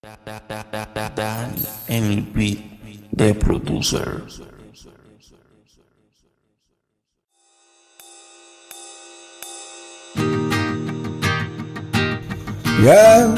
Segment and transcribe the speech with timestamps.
[0.00, 2.62] Danny NLP,
[3.12, 4.22] the producer.
[12.80, 13.34] Yeah,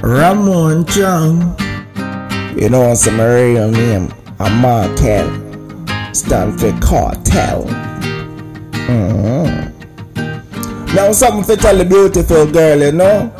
[0.00, 1.56] Ramone Chung.
[2.56, 4.14] You know what's my real name?
[4.38, 5.28] I'm Markel.
[6.14, 7.64] Stand for cartel.
[8.86, 9.74] Mm-hmm.
[10.94, 13.32] Now something to tell the beautiful girl, you know?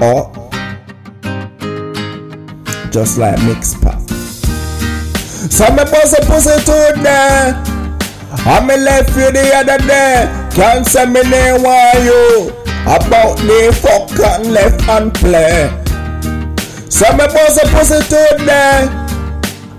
[0.00, 0.41] Oh.
[2.92, 3.98] Just like mix pop.
[4.10, 7.52] So me bust a pussy today.
[8.44, 10.28] I me left you the other day.
[10.54, 12.50] Can't say me name why you.
[12.82, 15.70] About the fuck and left and play.
[16.90, 18.88] So me bust a pussy today.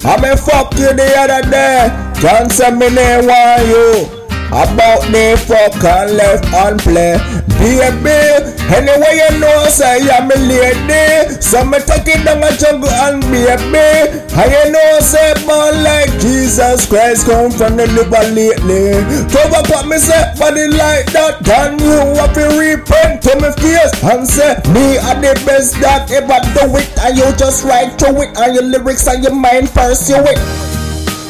[0.05, 1.89] I me fuck you the other day.
[2.19, 4.22] Can't say me name why you.
[4.53, 7.17] About the fuck left and play.
[7.57, 8.21] Baby,
[8.69, 11.41] anyway you know say I'm a lady.
[11.41, 14.13] So me take it down a jungle and baby.
[14.13, 19.01] And you know say born like Jesus Christ come from the liver lately.
[19.33, 21.41] Cover pop me say body like that.
[21.41, 26.11] Then you have to repent to me face and say me are the best that
[26.13, 26.93] ever do it.
[27.01, 30.37] And you just write to it and your lyrics and your mind pursue it.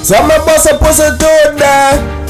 [0.03, 2.22] So me bust a pussy to do that.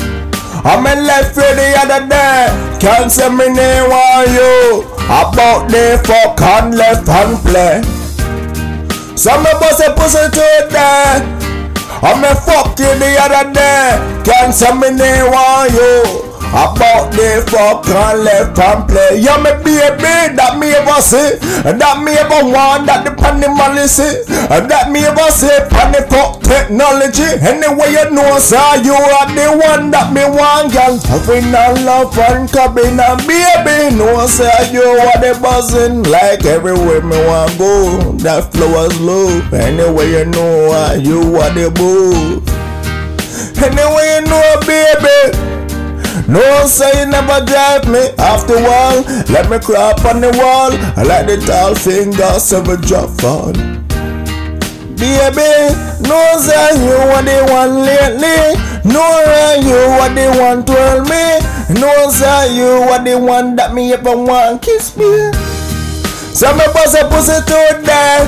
[0.61, 2.77] I'm in left the other day.
[2.79, 4.85] Can't say me name on you.
[5.09, 7.81] About the fuck and left and play.
[9.17, 11.21] Some me bust a pussy to it there.
[12.01, 14.21] I'm a fuck you the other day.
[14.23, 16.32] Can't say me name on you.
[16.53, 19.17] About the fuck and left and play.
[19.17, 21.41] Yeah, me baby, that me ever see.
[21.65, 23.49] And that me ever want, that the panny
[23.89, 24.21] see.
[24.53, 27.25] And that me ever say, panny fuck technology.
[27.41, 30.93] Anyway, you know, sir, you are the one that me want, girl.
[31.09, 33.89] Having a love and cabin and baby.
[33.97, 36.05] No, sir, you are the buzzing.
[36.05, 38.13] Like everywhere me want go.
[38.21, 39.41] That flow is low.
[39.49, 40.69] Anyway, you know,
[41.01, 42.45] you are the boo.
[43.57, 45.42] Anyway, you know, baby.
[46.33, 49.05] No say you never drive me off the wall.
[49.29, 50.73] Let me crop on the wall.
[50.97, 53.53] I like the tall fingers of a drop fall.
[54.97, 55.53] Baby,
[56.09, 58.57] no say you are the one lately.
[58.83, 61.37] No say you are the one twirl me.
[61.79, 65.29] No say you are the one that me ever want kiss me.
[66.33, 68.25] So me bust a pussy today.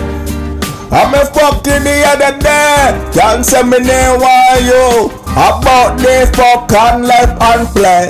[0.92, 3.20] I'm a fuck you the other day.
[3.20, 5.25] Can't say me name why you.
[5.36, 8.10] About the fuck and left and play.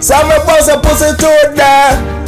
[0.00, 2.22] So me bust a pussy today.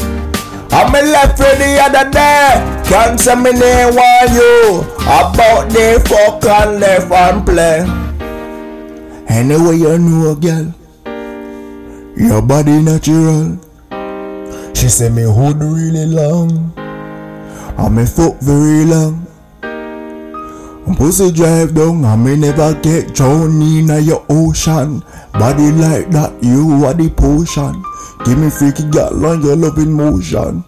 [0.70, 2.82] I'm a left for the other day.
[2.84, 4.80] Can't say me name why you.
[5.04, 7.80] About the fuck and left and play.
[9.28, 10.74] Anyway you know girl.
[12.16, 13.58] Your body natural.
[14.74, 16.74] She say me hood really long.
[17.78, 19.26] And me fuck very long.
[20.92, 25.02] Pussy drive down and me never get drowned in a your ocean.
[25.32, 27.82] Body like that, you are the potion.
[28.24, 30.64] Give me freaky girl on your loving motion.